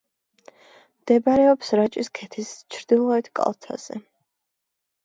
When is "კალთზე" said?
3.43-4.05